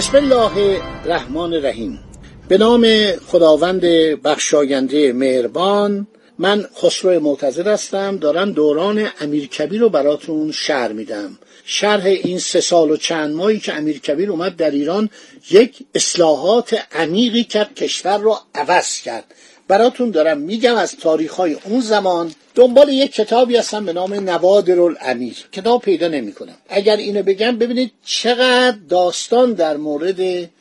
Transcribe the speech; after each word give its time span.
بسم 0.00 0.16
الله 0.16 0.80
الرحمن 1.04 1.54
الرحیم. 1.54 2.00
به 2.48 2.58
نام 2.58 3.12
خداوند 3.16 3.80
بخشاینده 4.24 5.12
مهربان 5.12 6.06
من 6.38 6.66
خسرو 6.76 7.20
معتظر 7.20 7.68
هستم. 7.68 8.16
دارم 8.16 8.52
دوران 8.52 9.08
امیرکبیر 9.20 9.80
رو 9.80 9.88
براتون 9.88 10.52
شرح 10.52 10.92
میدم. 10.92 11.38
شرح 11.64 12.04
این 12.04 12.38
سه 12.38 12.60
سال 12.60 12.90
و 12.90 12.96
چند 12.96 13.34
ماهی 13.34 13.58
که 13.58 13.74
امیرکبیر 13.74 14.30
اومد 14.30 14.56
در 14.56 14.70
ایران 14.70 15.10
یک 15.50 15.78
اصلاحات 15.94 16.78
عمیقی 16.92 17.44
کرد 17.44 17.74
کشور 17.74 18.18
رو 18.18 18.36
عوض 18.54 19.00
کرد. 19.00 19.34
براتون 19.70 20.10
دارم. 20.10 20.38
میگم 20.38 20.76
از 20.76 20.96
تاریخ 20.96 21.32
های 21.32 21.56
اون 21.64 21.80
زمان 21.80 22.34
دنبال 22.54 22.88
یک 22.88 23.12
کتابی 23.12 23.56
هستم 23.56 23.84
به 23.84 23.92
نام 23.92 24.14
نوادر 24.14 24.80
الامیر 24.80 25.36
کتاب 25.52 25.82
پیدا 25.82 26.08
نمی‌کنم. 26.08 26.54
اگر 26.68 26.96
اینو 26.96 27.22
بگم 27.22 27.58
ببینید 27.58 27.92
چقدر 28.04 28.76
داستان 28.88 29.52
در 29.52 29.76
مورد 29.76 30.20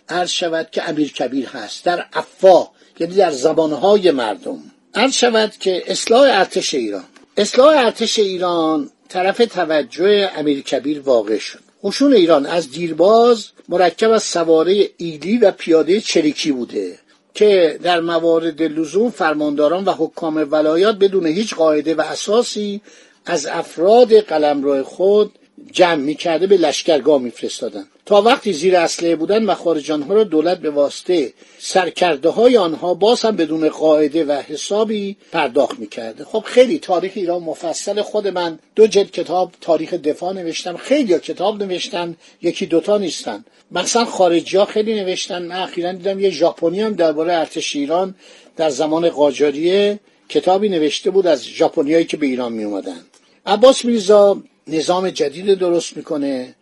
عرض 0.10 0.30
شود 0.30 0.68
که 0.72 0.90
امیر 0.90 1.14
کبیر 1.14 1.46
هست. 1.48 1.86
در 1.86 2.06
افوا 2.14 2.72
یعنی 3.00 3.16
در 3.16 3.32
زبانهای 3.32 4.12
مردم. 4.12 4.60
عرض 4.96 5.14
شود 5.14 5.52
که 5.60 5.84
اصلاح 5.88 6.22
ارتش 6.22 6.74
ایران. 6.74 7.04
اصلاح 7.38 7.86
ارتش 7.86 8.20
ایران 8.20 8.90
طرف 9.10 9.38
توجه 9.38 10.30
امیر 10.38 10.62
کبیر 10.62 11.00
واقع 11.00 11.38
شد. 11.38 11.60
قشون 11.84 12.14
ایران 12.14 12.46
از 12.46 12.72
دیرباز 12.72 13.46
مرکب 13.70 14.12
از 14.12 14.24
سواره 14.24 14.90
ایلی 14.98 15.38
و 15.38 15.52
پیاده 15.52 16.02
چریکی 16.02 16.52
بوده. 16.52 17.00
که 17.40 17.80
در 17.84 18.00
موارد 18.00 18.62
لزوم 18.62 19.10
فرمانداران 19.10 19.86
و 19.86 19.92
حکام 19.92 20.48
ولایات 20.52 20.96
بدون 20.96 21.26
هیچ 21.26 21.56
قاعده 21.56 21.96
و 21.96 22.02
اساسی 22.02 22.82
از 23.26 23.46
افراد 23.46 24.14
قلمرو 24.14 24.84
خود 24.84 25.39
جمع 25.72 25.96
می‌کرده 25.96 26.48
به 26.48 26.58
لشکرگاه 26.58 27.22
میفرستادن. 27.22 27.86
تا 28.06 28.22
وقتی 28.22 28.54
زیر 28.54 28.76
اسلحه 28.76 29.16
بودن 29.16 29.44
مخارج 29.44 29.92
آنها 29.92 30.14
را 30.14 30.24
دولت 30.24 30.58
به 30.60 30.70
واسطه 30.70 31.34
سرکرده 31.60 32.30
های 32.30 32.58
آنها 32.58 32.94
باز 32.94 33.22
هم 33.22 33.36
بدون 33.36 33.70
قاعده 33.70 34.24
و 34.26 34.32
حسابی 34.32 35.18
پرداخت 35.32 35.80
می‌کرده. 35.80 36.26
خب 36.26 36.44
خیلی 36.46 36.80
تاریخ 36.80 37.12
ایران 37.16 37.44
مفصل 37.44 38.02
خود 38.02 38.28
من. 38.28 38.60
دو 38.76 38.88
جلد 38.88 39.12
کتاب 39.12 39.52
تاریخ 39.62 39.94
دفاع 39.94 40.34
نوشتم. 40.34 40.78
خیلی 40.78 41.20
کتاب 41.20 41.64
نوشتن 41.64 42.16
یکی 42.42 42.66
دوتا 42.66 42.98
نیستن. 42.98 43.46
مثلا 43.72 44.06
خارجی 44.06 44.58
ها 44.58 44.66
خیلی 44.66 44.94
نوشتن. 44.94 45.42
من 45.42 45.56
اخیرا 45.56 45.92
دیدم 45.92 46.20
یه 46.20 46.30
ژاپنی 46.30 46.82
هم 46.82 46.94
درباره 46.94 47.34
ارتش 47.34 47.76
ایران 47.76 48.16
در 48.58 48.70
زمان 48.70 49.10
قاجاریه 49.10 50.00
کتابی 50.30 50.70
نوشته 50.70 51.10
بود 51.12 51.28
از 51.28 51.46
ژاپنیایی 51.46 52.06
که 52.06 52.18
به 52.18 52.26
ایران 52.26 52.54
می 52.54 52.64
اومدن 52.64 53.02
عباس 53.46 53.86
میرزا 53.86 54.44
نظام 54.72 55.10
جدید 55.10 55.54
درست 55.54 55.98
می‌کنه. 55.98 56.56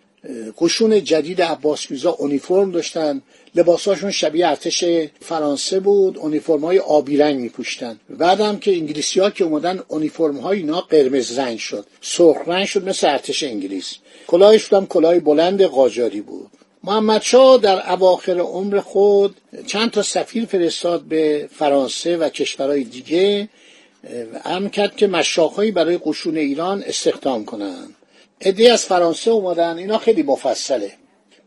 قشون 0.57 1.03
جدید 1.03 1.41
عباس 1.41 1.91
میرزا 1.91 2.11
اونیفرم 2.11 2.71
داشتن. 2.71 3.21
لباساشون 3.55 4.11
شبیه 4.11 4.47
ارتش 4.47 4.83
فرانسه 5.19 5.79
بود. 5.79 6.17
اونیفرم 6.17 6.65
های 6.65 6.79
آبی 6.79 7.17
رنگ 7.17 7.39
میپوشتن. 7.39 7.99
بعدم 8.09 8.59
که 8.59 8.71
انگلیسی 8.71 9.19
ها 9.19 9.29
که 9.29 9.43
اومدن 9.43 9.79
اونیفرم 9.87 10.37
های 10.37 10.57
اینا 10.57 10.81
قرمز 10.81 11.39
رنگ 11.39 11.57
شد. 11.57 11.85
سرخ 12.01 12.37
رنگ 12.47 12.65
شد 12.65 12.87
مثل 12.89 13.07
ارتش 13.07 13.43
انگلیس. 13.43 13.95
کلاهش 14.27 14.73
هم 14.73 14.87
کلاه 14.87 15.19
بلند 15.19 15.61
قاجاری 15.61 16.21
بود. 16.21 16.47
محمد 16.83 17.21
شاه 17.21 17.57
در 17.57 17.91
اواخر 17.91 18.39
عمر 18.39 18.79
خود 18.79 19.35
چند 19.65 19.91
تا 19.91 20.03
سفیر 20.03 20.45
فرستاد 20.45 21.01
به 21.01 21.49
فرانسه 21.55 22.17
و 22.17 22.29
کشورهای 22.29 22.83
دیگه 22.83 23.49
هم 24.43 24.69
کرد 24.69 24.95
که 24.95 25.07
مشاخهایی 25.07 25.71
برای 25.71 25.99
قشون 26.05 26.37
ایران 26.37 26.83
استخدام 26.83 27.45
کنند. 27.45 27.95
عده 28.41 28.71
از 28.73 28.85
فرانسه 28.85 29.31
اومدن 29.31 29.77
اینا 29.77 29.97
خیلی 29.97 30.23
مفصله. 30.23 30.91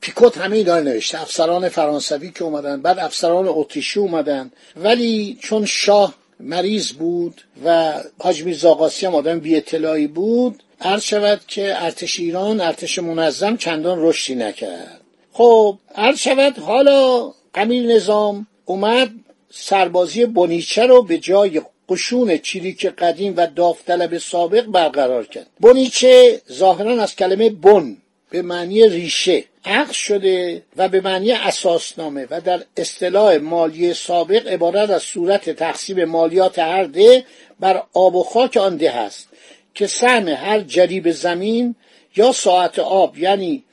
پیکوت 0.00 0.38
همه 0.38 0.56
اینا 0.56 0.80
نوشته 0.80 1.22
افسران 1.22 1.68
فرانسوی 1.68 2.30
که 2.30 2.44
اومدن 2.44 2.82
بعد 2.82 2.98
افسران 2.98 3.48
اتریشی 3.48 4.00
اومدن. 4.00 4.50
ولی 4.76 5.38
چون 5.42 5.64
شاه 5.64 6.14
مریض 6.40 6.92
بود 6.92 7.40
و 7.64 7.94
حاج 8.18 8.44
میرزا 8.44 8.74
قاسی 8.74 9.06
هم 9.06 9.14
آدم 9.14 9.40
بی 9.40 9.56
اطلاعی 9.56 10.06
بود 10.06 10.62
عرض 10.80 11.02
شود 11.02 11.40
که 11.48 11.84
ارتش 11.84 12.20
ایران 12.20 12.60
ارتش 12.60 12.98
منظم 12.98 13.56
چندان 13.56 13.98
رشدی 14.00 14.34
نکرد. 14.34 15.00
خب 15.32 15.78
عرض 15.94 16.18
شود 16.18 16.58
حالا 16.58 17.32
امیر 17.54 17.86
نظام 17.86 18.46
اومد 18.64 19.10
سربازی 19.50 20.26
بونیچه 20.26 20.86
رو 20.86 21.02
به 21.02 21.18
جای 21.18 21.62
قشون 21.90 22.38
چریک 22.38 22.86
قدیم 22.86 23.34
و 23.36 23.46
داوطلب 23.46 24.18
سابق 24.18 24.64
برقرار 24.66 25.26
کرد 25.26 25.46
بونیچه 25.60 26.40
ظاهرا 26.52 27.02
از 27.02 27.16
کلمه 27.16 27.50
بن 27.50 27.96
به 28.30 28.42
معنی 28.42 28.88
ریشه 28.88 29.44
عقد 29.64 29.90
شده 29.90 30.62
و 30.76 30.88
به 30.88 31.00
معنی 31.00 31.32
اساسنامه 31.32 32.26
و 32.30 32.40
در 32.40 32.60
اصطلاح 32.76 33.36
مالی 33.36 33.94
سابق 33.94 34.46
عبارت 34.46 34.90
از 34.90 35.02
صورت 35.02 35.50
تقسیم 35.50 36.04
مالیات 36.04 36.58
هر 36.58 36.84
ده 36.84 37.24
بر 37.60 37.82
آب 37.92 38.14
و 38.14 38.22
خاک 38.22 38.56
آن 38.56 38.76
ده 38.76 38.96
است 38.96 39.28
که 39.74 39.86
سهم 39.86 40.28
هر 40.28 40.60
جریب 40.60 41.10
زمین 41.10 41.74
یا 42.16 42.32
ساعت 42.32 42.78
آب 42.78 43.18
یعنی 43.18 43.64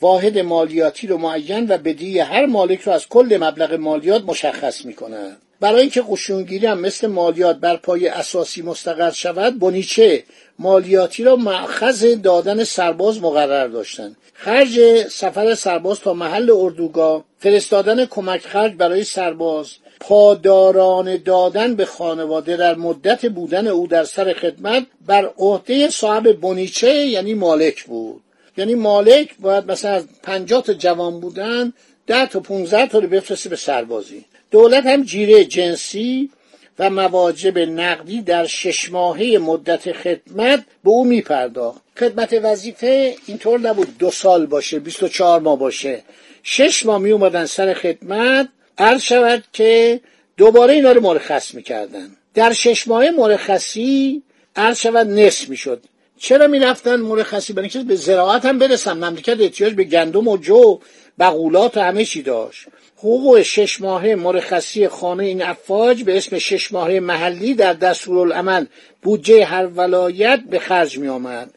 واحد 0.00 0.38
مالیاتی 0.38 1.06
رو 1.06 1.18
معین 1.18 1.66
و 1.68 1.78
بدهی 1.78 2.18
هر 2.18 2.46
مالک 2.46 2.80
رو 2.80 2.92
از 2.92 3.08
کل 3.08 3.38
مبلغ 3.40 3.72
مالیات 3.72 4.24
مشخص 4.24 4.84
می 4.84 4.94
کند. 4.94 5.36
برای 5.60 5.80
اینکه 5.80 6.04
قشونگیری 6.10 6.66
هم 6.66 6.80
مثل 6.80 7.06
مالیات 7.06 7.56
بر 7.56 7.76
پای 7.76 8.08
اساسی 8.08 8.62
مستقر 8.62 9.10
شود 9.10 9.58
بونیچه 9.58 10.24
مالیاتی 10.58 11.24
را 11.24 11.36
معخذ 11.36 12.14
دادن 12.14 12.64
سرباز 12.64 13.22
مقرر 13.22 13.66
داشتند. 13.66 14.16
خرج 14.34 15.06
سفر 15.08 15.54
سرباز 15.54 16.00
تا 16.00 16.14
محل 16.14 16.50
اردوگاه 16.50 17.24
فرستادن 17.38 18.04
کمک 18.04 18.40
خرج 18.40 18.72
برای 18.72 19.04
سرباز 19.04 19.72
پاداران 20.00 21.16
دادن 21.16 21.74
به 21.74 21.84
خانواده 21.84 22.56
در 22.56 22.74
مدت 22.74 23.26
بودن 23.26 23.66
او 23.66 23.86
در 23.86 24.04
سر 24.04 24.32
خدمت 24.32 24.86
بر 25.06 25.30
عهده 25.38 25.90
صاحب 25.90 26.40
بونیچه 26.40 26.94
یعنی 26.94 27.34
مالک 27.34 27.84
بود. 27.84 28.22
یعنی 28.56 28.74
مالک 28.74 29.30
باید 29.40 29.70
مثلا 29.70 29.90
از 29.90 30.04
پنجاه 30.22 30.62
تا 30.62 30.72
جوان 30.72 31.20
بودن 31.20 31.72
ده 32.06 32.26
تا 32.26 32.40
15 32.40 32.86
تا 32.86 32.98
رو 32.98 33.08
بفرسته 33.08 33.48
به 33.48 33.56
سربازی. 33.56 34.24
دولت 34.50 34.86
هم 34.86 35.02
جیره 35.02 35.44
جنسی 35.44 36.30
و 36.78 36.90
مواجب 36.90 37.58
نقدی 37.58 38.22
در 38.22 38.46
شش 38.46 38.90
ماهه 38.90 39.38
مدت 39.38 39.92
خدمت 39.92 40.64
به 40.84 40.90
او 40.90 41.04
میپرداخت. 41.04 41.80
خدمت 41.98 42.40
وظیفه 42.42 43.16
اینطور 43.26 43.60
نبود 43.60 43.98
دو 43.98 44.10
سال 44.10 44.46
باشه 44.46 44.78
24 44.78 45.40
ماه 45.40 45.58
باشه. 45.58 46.02
شش 46.42 46.86
ماه 46.86 46.98
می 46.98 47.10
اومدن 47.10 47.46
سر 47.46 47.74
خدمت 47.74 48.48
عرض 48.78 49.02
شود 49.02 49.44
که 49.52 50.00
دوباره 50.36 50.74
اینا 50.74 50.92
رو 50.92 51.00
مرخص 51.00 51.54
می‌کردن. 51.54 52.10
در 52.34 52.52
شش 52.52 52.88
ماه 52.88 53.10
مرخصی 53.10 54.22
عرض 54.56 54.78
شود 54.78 55.06
نصف 55.06 55.48
می‌شد. 55.48 55.82
چرا 56.18 56.46
می‌رفتن 56.46 56.96
مرخصی؟ 56.96 57.52
برای 57.52 57.68
اینکه 57.68 57.88
به 57.88 57.96
زراعت 57.96 58.44
هم 58.44 58.58
برسن. 58.58 58.92
مملکت 58.92 59.40
احتیاج 59.40 59.74
به 59.74 59.84
گندم 59.84 60.28
و 60.28 60.36
جو 60.36 60.78
بقولات 61.18 61.76
و 61.76 61.80
همه 61.80 62.04
چی 62.04 62.22
داشت. 62.22 62.66
حقوق 62.98 63.42
شش 63.42 63.80
ماهه 63.80 64.14
مرخصی 64.14 64.88
خانه 64.88 65.24
این 65.24 65.42
افاج 65.42 66.02
به 66.02 66.16
اسم 66.16 66.38
شش 66.38 66.72
ماهه 66.72 67.00
محلی 67.00 67.54
در 67.54 67.72
دستورالعمل 67.72 68.66
بودجه 69.02 69.44
هر 69.44 69.66
ولایت 69.66 70.40
به 70.50 70.58
خرج 70.58 70.98
می 70.98 71.08
آمد 71.08 71.50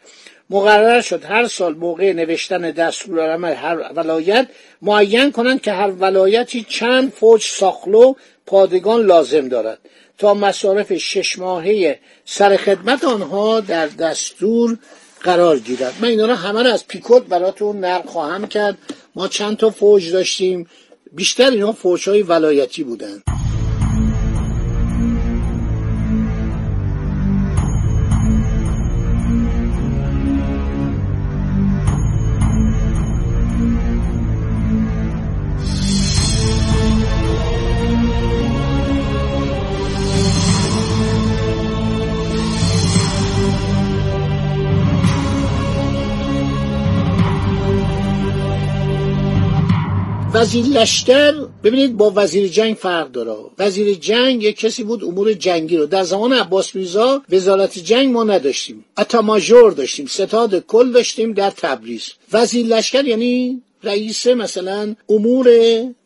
مقرر 0.49 1.01
شد 1.01 1.23
هر 1.23 1.47
سال 1.47 1.75
موقع 1.75 2.13
نوشتن 2.13 2.71
دستورالعمل 2.71 3.53
هر 3.53 3.91
ولایت 3.95 4.47
معین 4.81 5.31
کنند 5.31 5.61
که 5.61 5.71
هر 5.71 5.91
ولایتی 5.91 6.65
چند 6.69 7.11
فوج 7.11 7.43
ساخلو 7.43 8.13
پادگان 8.45 9.05
لازم 9.05 9.47
دارد. 9.47 9.79
تا 10.17 10.33
مصارف 10.33 10.93
شش 10.93 11.39
ماهه 11.39 11.99
سر 12.25 12.57
خدمت 12.57 13.03
آنها 13.03 13.59
در 13.59 13.87
دستور 13.87 14.77
قرار 15.21 15.59
گیرد. 15.59 15.93
من 16.01 16.07
اینا 16.07 16.25
رو 16.25 16.33
همه 16.33 16.63
رو 16.63 16.69
از 16.69 16.87
پیکوت 16.87 17.23
براتون 17.23 17.85
نقل 17.85 18.07
خواهم 18.07 18.47
کرد. 18.47 18.77
ما 19.15 19.27
چند 19.27 19.57
تا 19.57 19.69
فوج 19.69 20.11
داشتیم. 20.11 20.67
بیشتر 21.11 21.49
اینا 21.49 21.71
فوج 21.71 22.09
های 22.09 22.23
ولایتی 22.23 22.83
بودن. 22.83 23.21
وزیر 50.33 50.65
لشکر 50.65 51.33
ببینید 51.63 51.97
با 51.97 52.11
وزیر 52.15 52.47
جنگ 52.47 52.75
فرق 52.75 53.11
داره. 53.11 53.35
وزیر 53.59 53.93
جنگ 53.93 54.43
یک 54.43 54.59
کسی 54.59 54.83
بود 54.83 55.03
امور 55.03 55.33
جنگی 55.33 55.77
رو. 55.77 55.85
در 55.85 56.03
زمان 56.03 56.33
عباس 56.33 56.75
میرزا 56.75 57.21
وزارت 57.29 57.79
جنگ 57.79 58.13
ما 58.13 58.23
نداشتیم. 58.23 58.85
اتا 58.97 59.21
ماژور 59.21 59.71
داشتیم. 59.71 60.05
ستاد 60.05 60.59
کل 60.59 60.91
داشتیم 60.91 61.33
در 61.33 61.49
تبریز. 61.49 62.09
وزیر 62.33 62.65
لشکر 62.65 63.05
یعنی 63.05 63.61
رئیس 63.83 64.27
مثلا 64.27 64.95
امور 65.09 65.49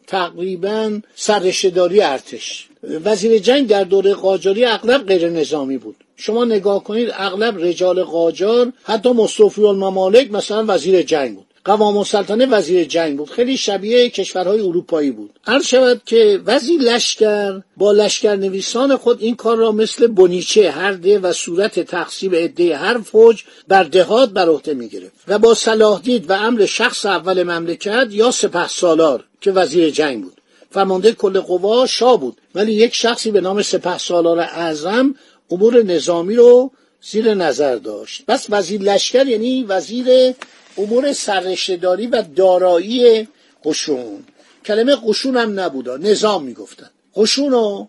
تقریبا 0.08 1.00
سررشتهداری 1.16 2.02
ارتش. 2.02 2.68
وزیر 3.06 3.38
جنگ 3.38 3.68
در 3.68 3.84
دوره 3.84 4.14
قاجاری 4.14 4.66
اغلب 4.66 5.06
غیر 5.06 5.30
نظامی 5.30 5.78
بود. 5.78 5.96
شما 6.16 6.46
نگاه 6.46 6.84
کنید 6.84 7.10
اغلب 7.14 7.66
رجال 7.66 8.04
قاجار 8.04 8.74
حتی 8.84 9.10
مصطفی 9.10 9.66
الممالک 9.66 10.32
مثلا 10.32 10.66
وزیر 10.68 11.02
جنگ 11.02 11.36
بود. 11.36 11.46
قوام 11.66 11.98
السلطنه 11.98 12.46
وزیر 12.46 12.84
جنگ 12.84 13.18
بود. 13.18 13.30
خیلی 13.30 13.58
شبیه 13.58 14.10
کشورهای 14.10 14.60
اروپایی 14.60 15.12
بود. 15.12 15.40
عرض 15.48 15.66
شود 15.66 16.02
که 16.06 16.42
وزیر 16.46 16.82
لشکر 16.82 17.62
با 17.78 17.92
لشکر 17.92 18.36
نویسان 18.36 18.98
خود 18.98 19.22
این 19.22 19.36
کار 19.36 19.58
را 19.58 19.72
مثل 19.72 20.08
بنیچه 20.08 20.72
هر 20.72 20.92
ده 20.92 21.20
و 21.20 21.34
صورت 21.34 21.80
تقسیم 21.80 22.36
عده 22.36 22.78
هر 22.78 22.98
فوج 22.98 23.44
بر 23.68 23.84
دهات 23.84 24.30
بر 24.30 24.50
عهده 24.50 24.74
می‌گرفت 24.74 25.14
و 25.28 25.40
با 25.40 25.54
صلاح 25.54 26.02
دید 26.02 26.30
و 26.30 26.34
امر 26.34 26.66
شخص 26.66 27.06
اول 27.06 27.44
مملکت 27.44 28.08
یا 28.12 28.32
سپه 28.32 28.68
سالار 28.68 29.24
که 29.42 29.52
وزیر 29.52 29.90
جنگ 29.90 30.24
بود. 30.24 30.42
فرمانده 30.72 31.12
کل 31.12 31.40
قوا 31.40 31.86
شاه 31.86 32.20
بود. 32.20 32.38
ولی 32.56 32.74
یک 32.74 32.96
شخصی 32.96 33.32
به 33.32 33.42
نام 33.42 33.62
سپه 33.62 33.98
سالار 33.98 34.40
اعظم 34.40 35.16
امور 35.52 35.84
نظامی 35.84 36.36
رو 36.36 36.72
زیر 37.02 37.34
نظر 37.34 37.76
داشت. 37.76 38.26
بس 38.26 38.48
وزیر 38.50 38.82
لشکر 38.82 39.28
یعنی 39.28 39.64
وزیر 39.64 40.34
امور 40.78 41.14
سررشتهداری 41.14 42.08
و 42.08 42.22
دارایی 42.36 43.28
قشون. 43.66 44.24
کلمه 44.66 44.96
قشون 45.08 45.38
هم 45.38 45.60
نبودا 45.60 45.98
نظام 45.98 46.44
می‌گفتن. 46.44 46.90
قشون 47.16 47.54
و 47.54 47.88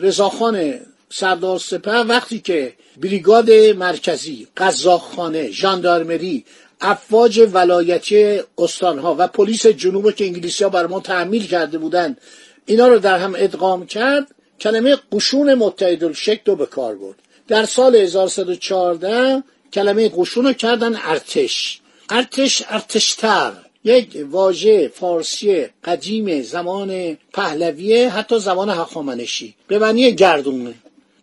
رضاخان 0.00 0.80
سردار 1.10 1.58
سپه 1.58 1.90
وقتی 1.90 2.38
که 2.40 2.72
بریگاد 2.96 3.50
مرکزی 3.50 4.46
قزاقخانه 4.56 5.50
ژاندارمری 5.50 6.44
افواج 6.80 7.48
ولایتی 7.52 8.40
استانها 8.58 9.16
و 9.18 9.28
پلیس 9.28 9.66
جنوب 9.66 10.14
که 10.14 10.24
انگلیسی 10.24 10.64
ها 10.64 10.70
بر 10.70 10.86
ما 10.86 11.00
تحمیل 11.00 11.46
کرده 11.46 11.78
بودند 11.78 12.20
اینا 12.66 12.88
رو 12.88 12.98
در 12.98 13.18
هم 13.18 13.34
ادغام 13.36 13.86
کرد 13.86 14.26
کلمه 14.60 14.96
قشون 15.12 15.54
متحد 15.54 16.04
الشکل 16.04 16.54
به 16.54 16.66
کار 16.66 16.94
برد. 16.94 17.16
در 17.48 17.64
سال 17.64 17.96
1114 17.96 19.42
کلمه 19.72 20.08
قشون 20.16 20.44
رو 20.44 20.52
کردن 20.52 20.96
ارتش. 21.04 21.80
ارتش 22.10 22.62
ارتشتر 22.68 23.52
یک 23.84 24.26
واژه 24.30 24.88
فارسی 24.88 25.66
قدیم 25.84 26.42
زمان 26.42 27.18
پهلویه 27.32 28.10
حتی 28.10 28.38
زمان 28.38 28.70
هخامنشی. 28.70 29.54
به 29.68 29.78
معنی 29.78 30.12
گردونه. 30.12 30.74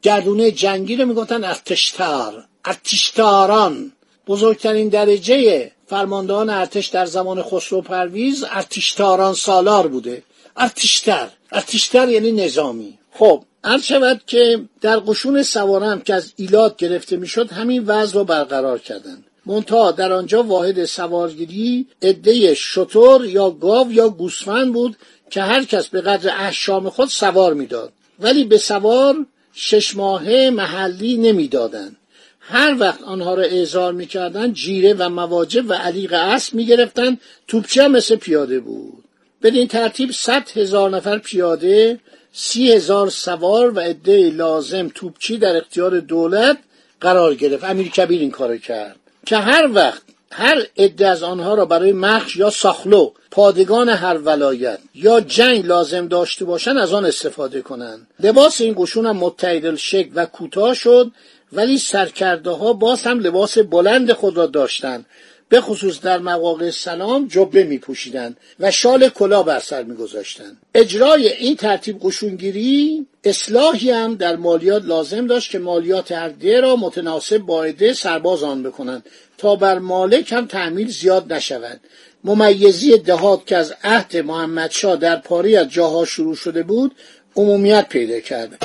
گردونه 0.02 0.52
جنگی 0.52 0.96
رو 0.96 1.06
می‌گفتن 1.06 1.44
ارتشتر 1.44 2.32
ارتشتاران. 2.66 3.92
بزرگترین 4.28 4.90
درجه 4.90 5.72
فرماندهان 5.88 6.50
ارتش 6.50 6.88
در 6.88 7.06
زمان 7.06 7.44
خسرو 7.44 7.82
پرویز 7.82 8.46
ارتشتاران 8.50 9.34
سالار 9.34 9.88
بوده. 9.88 10.24
ارتشتر. 10.58 11.28
ارتشتر 11.52 12.10
یعنی 12.10 12.32
نظامی. 12.32 12.98
خب 13.12 13.44
عرض 13.64 13.84
شود 13.84 14.22
که 14.28 14.62
در 14.82 15.00
قشون 15.00 15.44
سوارم 15.44 16.02
که 16.02 16.14
از 16.14 16.34
ایلات 16.36 16.78
گرفته 16.78 17.18
می‌شد 17.18 17.52
همین 17.52 17.84
وضع 17.86 18.14
رو 18.14 18.24
برقرار 18.24 18.80
کردند 18.80 19.26
منتها 19.46 19.92
در 19.92 20.12
آنجا 20.12 20.44
واحد 20.44 20.86
سوارگیری 20.86 21.88
عده 22.02 22.54
شطور 22.54 23.26
یا 23.26 23.50
گاو 23.50 23.92
یا 23.92 24.10
گوسفند 24.10 24.74
بود 24.74 24.96
که 25.30 25.42
هر 25.42 25.64
کس 25.64 25.88
به 25.88 26.02
قدر 26.02 26.30
احشام 26.30 26.90
خود 26.90 27.10
سوار 27.10 27.54
می‌داد. 27.54 27.94
ولی 28.20 28.44
به 28.44 28.58
سوار 28.58 29.26
شش 29.54 29.96
ماهه 29.96 30.50
محلی 30.54 31.18
نمی‌دادند. 31.18 31.98
هر 32.40 32.76
وقت 32.80 33.04
آنها 33.04 33.34
را 33.34 33.44
اعزار 33.44 33.94
می‌کردند 33.94 34.54
جیره 34.54 34.94
و 34.94 35.10
مواجب 35.10 35.70
و 35.70 35.74
علیق 35.74 36.14
اسب 36.14 36.54
می‌گرفتند. 36.54 37.20
توپچه 37.48 37.88
مثل 37.88 38.16
پیاده 38.16 38.60
بود. 38.60 39.04
بدین 39.44 39.68
ترتیب 39.68 40.12
صد 40.12 40.50
هزار 40.56 40.90
نفر 40.90 41.18
پیاده 41.18 42.00
سی 42.34 42.72
هزار 42.72 43.10
سوار 43.10 43.72
و 43.72 43.80
عده 43.80 44.30
لازم 44.30 44.92
توپچی 44.96 45.38
در 45.38 45.58
اختیار 45.58 46.00
دولت 46.00 46.58
قرار 47.02 47.36
گرفت. 47.36 47.64
امیر 47.64 47.88
کبیر 47.88 48.22
این 48.22 48.32
کارو 48.32 48.58
کرد. 48.58 49.01
که 49.26 49.38
هر 49.38 49.70
وقت 49.74 50.02
هر 50.32 50.68
عده 50.78 51.08
از 51.08 51.24
آنها 51.24 51.54
را 51.54 51.66
برای 51.66 51.92
مخش 51.92 52.36
یا 52.36 52.50
ساخلو 52.50 53.12
پادگان 53.32 53.90
هر 53.90 54.18
ولایت 54.18 54.80
یا 54.96 55.20
جنگ 55.20 55.66
لازم 55.66 56.08
داشته 56.08 56.46
باشند 56.46 56.78
از 56.78 56.94
آن 56.94 57.06
استفاده 57.06 57.62
کنند. 57.62 58.08
لباس 58.20 58.62
این 58.62 58.76
قشون 58.78 59.06
هم 59.06 59.18
متعدل 59.18 59.76
شکل 59.76 60.12
و 60.16 60.26
کوتاه 60.26 60.74
شد 60.74 61.12
ولی 61.54 61.78
سرکرده 61.78 62.50
ها 62.50 62.74
باز 62.74 63.04
هم 63.04 63.20
لباس 63.20 63.58
بلند 63.58 64.14
خود 64.14 64.38
را 64.38 64.46
داشتند. 64.46 65.06
به 65.52 65.62
خصوص 65.62 66.02
در 66.02 66.18
مواقع 66.18 66.70
سلام 66.70 67.28
جبه 67.28 67.64
می 67.64 67.78
پوشیدن 67.78 68.36
و 68.60 68.72
شال 68.72 69.10
کلا 69.10 69.44
بر 69.44 69.60
سر 69.60 69.84
می 69.84 69.96
گذاشتن. 69.96 70.58
اجرای 70.76 71.32
این 71.32 71.56
ترتیب 71.56 72.00
قشونگیری 72.02 73.06
اصلاحی 73.24 73.92
هم 73.92 74.16
در 74.16 74.36
مالیات 74.36 74.86
لازم 74.86 75.28
داشت 75.28 75.52
که 75.52 75.60
مالیات 75.60 76.12
هر 76.12 76.32
را 76.62 76.76
متناسب 76.76 77.38
با 77.38 77.64
عده 77.64 77.94
سرباز 77.94 78.44
آن 78.44 78.64
بکنند 78.64 79.06
تا 79.38 79.56
بر 79.56 79.80
مالک 79.80 80.32
هم 80.32 80.46
تحمیل 80.46 80.88
زیاد 80.88 81.34
نشود 81.34 81.80
ممیزی 82.24 82.98
دهات 82.98 83.46
که 83.46 83.58
از 83.58 83.74
عهد 83.84 84.18
محمدشاه 84.18 84.96
در 84.96 85.16
پاری 85.16 85.56
از 85.56 85.70
جاها 85.70 86.06
شروع 86.06 86.36
شده 86.36 86.64
بود 86.64 86.96
عمومیت 87.36 87.90
پیدا 87.90 88.20
کرده 88.20 88.58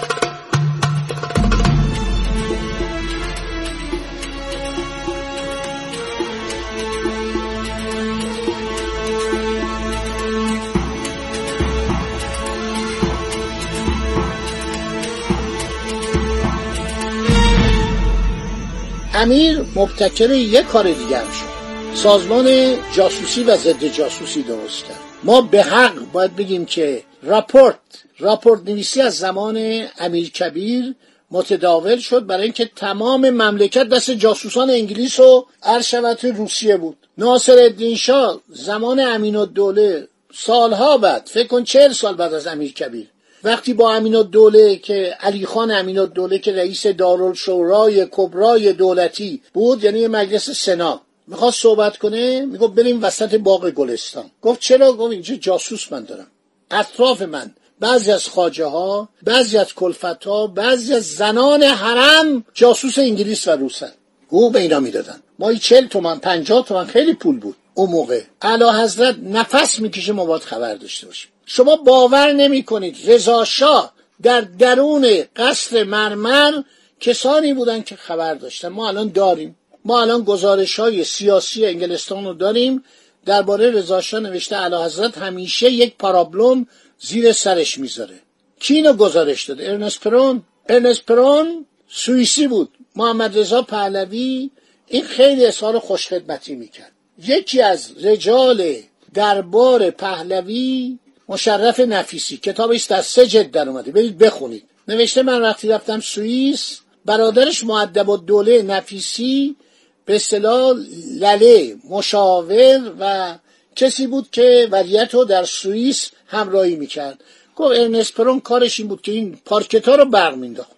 امیر 19.26 19.60
مبتکر 19.76 20.30
یک 20.30 20.66
کار 20.66 20.84
دیگر 20.92 21.22
شد. 21.22 21.96
سازمان 21.96 22.76
جاسوسی 22.96 23.44
و 23.44 23.56
ضد 23.56 23.84
جاسوسی 23.84 24.42
درست 24.42 24.84
کرد. 24.84 25.00
ما 25.24 25.40
به 25.40 25.62
حق 25.62 26.12
باید 26.12 26.36
بگیم 26.36 26.64
که 26.64 27.02
راپورت 27.22 27.78
راپورت 28.18 28.62
نویسی 28.62 29.00
از 29.00 29.18
زمان 29.18 29.86
امیر 29.98 30.30
کبیر 30.30 30.94
متداول 31.30 31.96
شد 31.96 32.26
برای 32.26 32.42
اینکه 32.42 32.70
تمام 32.76 33.30
مملکت 33.30 33.88
دست 33.88 34.10
جاسوسان 34.10 34.70
انگلیس 34.70 35.20
و 35.20 35.46
ارشوت 35.62 36.24
روسیه 36.24 36.76
بود. 36.76 36.96
ناصر 37.18 37.58
الدین 37.58 37.96
شاه 37.96 38.40
زمان 38.48 39.00
امین 39.00 39.36
الدوله 39.36 40.08
سالها 40.34 40.98
بعد 40.98 41.26
فکر 41.32 41.46
کن 41.46 41.64
چهل 41.64 41.92
سال 41.92 42.14
بعد 42.14 42.34
از 42.34 42.46
امیر 42.46 42.72
کبیر 42.72 43.06
وقتی 43.44 43.74
با 43.74 43.94
امین 43.94 44.14
الدوله 44.14 44.76
که 44.76 45.16
علی 45.20 45.46
خان 45.46 45.70
امین 45.70 45.98
الدوله 45.98 46.38
که 46.38 46.52
رئیس 46.52 46.86
دارالشورای 46.86 48.06
کبرای 48.10 48.72
دولتی 48.72 49.42
بود 49.52 49.84
یعنی 49.84 50.06
مجلس 50.06 50.50
سنا 50.50 51.00
می‌خواست 51.26 51.60
صحبت 51.60 51.96
کنه 51.96 52.46
می‌گفت 52.46 52.74
بریم 52.74 53.02
وسط 53.02 53.34
باغ 53.34 53.70
گلستان. 53.70 54.30
گفت 54.42 54.60
چرا؟ 54.60 54.92
گفت 54.92 55.12
اینجا 55.12 55.34
جاسوس 55.34 55.92
من 55.92 56.04
دارم. 56.04 56.26
اطراف 56.70 57.22
من 57.22 57.54
بعضی 57.80 58.12
از 58.12 58.28
خاجه 58.28 58.64
ها 58.64 59.08
بعضی 59.22 59.58
از 59.58 59.74
کلفت 59.74 60.24
ها 60.24 60.46
بعضی 60.46 60.94
از 60.94 61.02
زنان 61.02 61.62
حرم 61.62 62.44
جاسوس 62.54 62.98
انگلیس 62.98 63.48
و 63.48 63.50
روسن. 63.50 63.92
گو 64.28 64.50
به 64.50 64.60
اینا 64.60 64.80
می‌دادن. 64.80 65.22
ما 65.38 65.54
چل 65.54 65.86
تومن 65.86 66.18
پنجاه 66.18 66.64
تومن 66.64 66.84
خیلی 66.84 67.14
پول 67.14 67.38
بود. 67.38 67.56
اون 67.74 67.90
موقع 67.90 68.22
اعلی 68.42 68.64
حضرت 68.64 69.16
نفس 69.22 69.80
می‌کشه 69.80 70.12
ما 70.12 70.24
باید 70.24 70.42
خبر 70.42 70.74
داشته 70.74 71.06
باشیم. 71.06 71.30
شما 71.46 71.76
باور 71.76 72.32
نمی 72.32 72.62
کنید 72.62 73.10
رضا 73.10 73.44
شاه 73.44 73.92
در 74.22 74.40
درون 74.40 75.22
قصر 75.36 75.84
مرمر 75.84 76.62
کسانی 77.00 77.54
بودن 77.54 77.82
که 77.82 77.96
خبر 77.96 78.34
داشتن. 78.34 78.68
ما 78.68 78.88
الان 78.88 79.08
داریم. 79.08 79.56
ما 79.84 80.00
الان 80.00 80.22
گزارش 80.22 80.80
های 80.80 81.04
سیاسی 81.04 81.66
انگلستان 81.66 82.24
رو 82.24 82.34
داریم. 82.34 82.84
درباره 83.26 83.70
رضا 83.70 84.00
شاه 84.00 84.20
نوشته 84.20 84.56
اعلی 84.56 84.76
حضرت 84.76 85.18
همیشه 85.18 85.70
یک 85.70 85.96
پارابلوم 85.98 86.66
زیر 86.98 87.32
سرش 87.32 87.78
می‌ذاره. 87.78 88.20
کی 88.60 88.74
اینو 88.74 88.92
گزارش 88.92 89.44
داده. 89.44 89.70
ارنست 89.70 90.00
پرون. 90.00 90.42
ارنست 90.68 91.06
پرون 91.06 91.66
سوئیسی 91.88 92.46
بود. 92.46 92.68
محمد 92.96 93.38
رضا 93.38 93.62
پهلوی 93.62 94.50
این 94.86 95.04
خیلی 95.04 95.46
اظهار 95.46 95.78
خوشخدمتی 95.78 96.54
می‌کرد. 96.54 96.92
یکی 97.26 97.62
از 97.62 98.04
رجال 98.04 98.74
دربار 99.14 99.90
پهلوی 99.90 100.98
مشرف 101.28 101.80
نفیسی. 101.80 102.36
کتابش 102.36 102.84
در 102.84 103.02
سه 103.02 103.26
جد 103.26 103.50
در 103.50 103.68
اومده. 103.68 103.92
برید 103.92 104.18
بخونید. 104.18 104.64
نوشته 104.88 105.22
من 105.22 105.42
وقتی 105.42 105.68
رفتم 105.68 106.00
سوئیس 106.00 106.80
برادرش 107.04 107.64
معدب 107.64 108.08
و 108.08 108.16
دوله 108.16 108.62
نفیسی 108.62 109.56
به 110.04 110.16
اصطلاح 110.16 110.76
لله 111.20 111.76
مشاور 111.90 112.92
و 113.00 113.34
کسی 113.76 114.06
بود 114.06 114.30
که 114.32 114.68
ولیت 114.70 115.14
رو 115.14 115.24
در 115.24 115.44
سوئیس 115.44 116.10
همراهی 116.26 116.76
می‌کرد. 116.76 117.24
گفت 117.56 117.78
ارنست 117.78 118.14
پرون 118.14 118.40
کارش 118.40 118.80
این 118.80 118.88
بود 118.88 119.02
که 119.02 119.12
این 119.12 119.38
پارکتا 119.44 119.94
رو 119.94 120.04
برمینداخت 120.04 120.70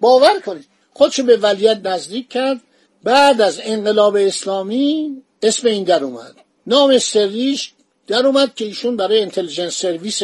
باور 0.00 0.40
کنید. 0.40 0.66
خودشو 0.92 1.22
به 1.22 1.36
ولیت 1.36 1.80
نزدیک 1.84 2.28
کرد. 2.28 2.60
بعد 3.02 3.40
از 3.40 3.60
انقلاب 3.62 4.16
اسلامی 4.16 5.16
اسم 5.42 5.68
این 5.68 5.84
در 5.84 6.04
اومد. 6.04 6.34
نام 6.66 6.98
سریش 6.98 7.72
در 8.06 8.26
اومد 8.26 8.54
که 8.54 8.64
ایشون 8.64 8.96
برای 8.96 9.22
انتلیجنس 9.22 9.76
سرویس 9.76 10.22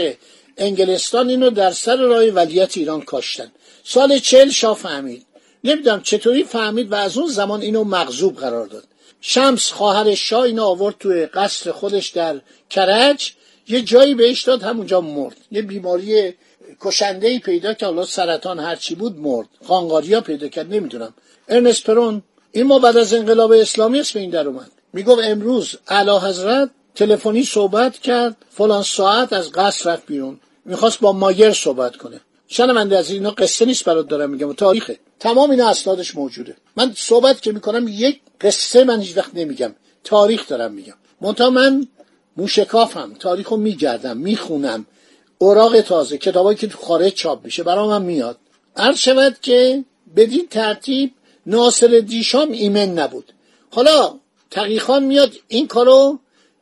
انگلستان 0.57 1.29
اینو 1.29 1.51
در 1.51 1.71
سر 1.71 1.97
راه 1.97 2.25
ولیت 2.25 2.77
ایران 2.77 3.01
کاشتن. 3.01 3.53
سال 3.85 4.19
چل 4.19 4.51
شاه 4.51 4.77
فهمید. 4.77 5.27
نمی‌دونم 5.65 6.03
چطوری 6.03 6.45
فهمید 6.45 6.93
و 6.93 6.95
از 6.95 7.19
اون 7.19 7.29
زمان 7.29 7.61
اینو 7.63 7.85
مغزوب 7.85 8.37
قرار 8.37 8.67
داد. 8.67 8.85
شمس 9.21 9.71
خواهر 9.73 10.15
شاه 10.15 10.43
اینو 10.43 10.65
آورد 10.65 10.95
توی 11.01 11.27
قصر 11.27 11.73
خودش 11.73 12.09
در 12.09 12.41
کرج. 12.71 13.33
یه 13.69 13.83
جایی 13.83 14.15
بهش 14.15 14.43
داد 14.43 14.63
همونجا 14.63 15.01
مرد. 15.01 15.37
یه 15.51 15.63
بیماری 15.63 16.35
کشنده 16.81 17.29
ای 17.29 17.39
پیدا 17.39 17.75
که 17.75 17.87
حالا 17.87 18.05
سرطان 18.05 18.59
هرچی 18.59 18.95
بود 18.95 19.19
مرد. 19.19 19.49
خانگاریا 19.65 20.21
پیدا 20.21 20.49
کرد 20.49 20.75
نمی‌دونم. 20.75 21.15
ارنست 21.49 21.85
پرون 21.85 22.23
این 22.53 22.67
ما 22.67 22.79
بعد 22.79 22.97
از 22.97 23.15
انقلاب 23.15 23.53
اسلامی 23.53 24.01
اسم 24.01 24.19
این 24.19 24.31
در 24.31 24.47
اومد. 24.47 24.71
می‌گفت 24.93 25.23
امروز 25.25 25.77
اعلی 25.89 26.11
حضرت 26.11 26.71
تلفنی 26.95 27.45
صحبت 27.45 27.99
کرد 27.99 28.37
فلان 28.51 28.83
ساعت 28.83 29.33
از 29.33 29.53
قصر 29.53 29.93
رفت 29.93 30.07
بیرون. 30.07 30.41
می‌خواست 30.65 31.01
با 31.01 31.13
مایر 31.13 31.53
صحبت 31.53 31.97
کنه. 31.97 32.21
شنونده 32.49 32.99
از 32.99 33.11
اینا 33.11 33.31
قصه 33.31 33.65
نیست 33.65 33.85
برات 33.85 34.09
دارم 34.09 34.31
میگم 34.31 34.53
تاریخه. 34.53 34.99
تمام 35.21 35.51
اینا 35.51 35.69
اسنادش 35.69 36.17
موجوده. 36.17 36.57
من 36.77 36.93
صحبت 36.97 37.43
که 37.43 37.53
می‌کنم 37.53 37.87
یک 37.89 38.21
قصه 38.41 38.85
من 38.85 39.01
هیچ 39.01 39.17
وقت 39.17 39.31
نمیگم 39.35 39.75
تاریخ 40.05 40.49
دارم 40.49 40.73
میگم. 40.73 40.95
منتها 41.21 41.51
من 41.51 41.87
موشکافم 42.37 43.15
تاریخ 43.19 43.49
رو 43.49 43.57
میگردم 43.57 44.17
می‌خونم. 44.17 44.87
اوراق 45.39 45.81
تازه 45.81 46.19
کتابایی 46.19 46.59
که 46.59 46.67
تو 46.67 46.79
خارج 46.79 47.13
چاپ 47.13 47.45
میشه 47.45 47.63
برام 47.63 48.03
میاد. 48.03 48.39
عرض 48.77 48.99
شود 48.99 49.37
که 49.43 49.85
بدین 50.17 50.47
ترتیب 50.51 51.13
ناصر 51.47 52.03
دیشام 52.07 52.51
ایمن 52.51 52.99
نبود. 52.99 53.33
حالا 53.71 54.15
تقیخان 54.51 55.05
میاد 55.05 55.33
این 55.49 55.67
کارو 55.67 56.19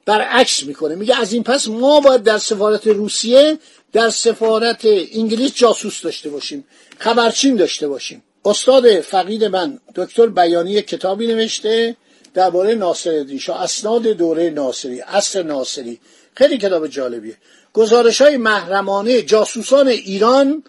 برعکس 0.06 0.62
می‌کنه. 0.62 0.94
میگه 0.94 1.20
از 1.20 1.32
این 1.32 1.42
پس 1.42 1.68
ما 1.68 2.00
باید 2.00 2.22
در 2.22 2.38
سفارت 2.38 2.86
روسیه 2.86 3.58
در 3.92 4.10
سفارت 4.10 4.80
انگلیس 5.12 5.54
جاسوس 5.54 6.02
داشته 6.02 6.30
باشیم 6.30 6.64
خبرچین 6.98 7.56
داشته 7.56 7.88
باشیم. 7.88 8.22
استاد 8.44 9.00
فقید 9.00 9.44
من 9.44 9.78
دکتر 9.94 10.26
بیانی 10.26 10.82
کتابی 10.82 11.26
نوشته 11.26 11.96
درباره 12.34 12.74
ناصر 12.74 13.22
دیشا 13.22 13.54
اسناد 13.54 14.02
دوره 14.02 14.50
ناصری 14.50 15.00
عصر 15.00 15.42
ناصری. 15.42 16.00
خیلی 16.34 16.58
کتاب 16.58 16.86
جالبیه. 16.86 17.36
گزارش 17.72 18.22
های 18.22 18.36
محرمانه 18.36 19.22
جاسوسان 19.22 19.88
ایران 19.88 20.62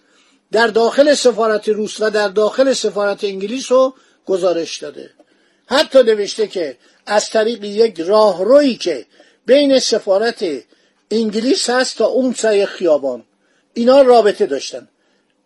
در 0.52 0.68
داخل 0.68 1.14
سفارت 1.14 1.70
روس 1.70 2.02
و 2.02 2.10
در 2.10 2.28
داخل 2.28 2.74
سفارت 2.74 3.24
انگلیس 3.24 3.72
رو 3.72 3.94
گزارش 4.26 4.78
داده. 4.78 5.10
حتی 5.66 6.04
نوشته 6.04 6.48
که 6.48 6.78
از 7.06 7.30
طریق 7.30 7.64
یک 7.64 8.00
راهرویی 8.00 8.76
که 8.76 9.06
بین 9.52 9.80
سفارت 9.80 10.44
انگلیس 11.12 11.70
هست 11.70 11.98
تا 11.98 12.06
اون 12.06 12.34
سایه 12.34 12.66
خیابان. 12.66 13.24
اینا 13.74 14.02
رابطه 14.02 14.46
داشتن. 14.46 14.88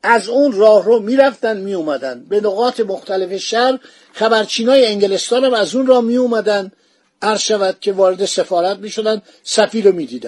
از 0.03 0.29
اون 0.29 0.51
راه 0.51 0.85
رو 0.85 0.99
می‌رفتن 0.99 1.57
می 1.57 1.73
اومدن 1.73 2.25
به 2.29 2.41
نقاط 2.41 2.79
مختلف 2.79 3.37
شهر 3.37 3.79
خبرچینای 4.13 4.85
انگلستان 4.85 5.43
هم 5.43 5.53
از 5.53 5.75
اون 5.75 5.87
راه 5.87 6.03
می 6.03 6.17
اومدن 6.17 6.71
عرض 7.21 7.41
شود 7.41 7.77
که 7.81 7.93
وارد 7.93 8.25
سفارت 8.25 8.77
می 8.77 8.89
شدن 8.89 9.21
سفیر 9.43 9.85
رو 9.85 9.91
می 9.91 10.21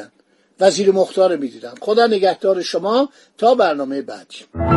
وزیر 0.59 0.91
مختار 0.91 1.33
رو 1.33 1.39
می 1.39 1.53
خدا 1.81 2.07
نگهدار 2.07 2.61
شما. 2.61 3.09
تا 3.37 3.55
برنامه 3.55 4.01
بعدی. 4.01 4.76